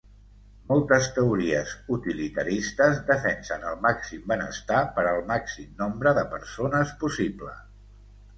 [0.69, 7.55] Moltes teories utilitaristes defensen el màxim benestar per al màxim nombre de persones possible.